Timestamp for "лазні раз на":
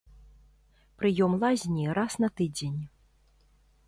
1.43-2.29